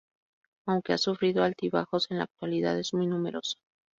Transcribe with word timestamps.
Aunque 0.65 0.93
ha 0.93 0.97
sufrido 0.97 1.43
altibajos 1.43 2.09
en 2.09 2.17
la 2.17 2.23
actualidad 2.23 2.75
es 2.79 2.91
muy 2.95 3.05
numerosa. 3.05 3.59